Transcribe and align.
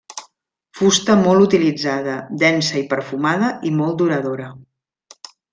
Fusta 0.79 1.17
molt 1.19 1.43
utilitzada, 1.49 2.17
densa 2.45 2.81
i 2.81 2.83
perfumada 2.95 3.53
i 3.71 3.75
molt 3.79 4.03
duradora. 4.03 4.53